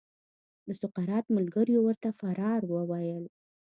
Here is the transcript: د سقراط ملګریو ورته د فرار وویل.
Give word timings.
د 0.65 0.67
سقراط 0.81 1.25
ملګریو 1.37 1.79
ورته 1.87 2.09
د 2.11 2.15
فرار 2.19 2.61
وویل. 2.73 3.25